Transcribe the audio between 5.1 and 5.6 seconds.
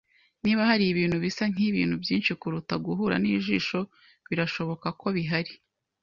bihari.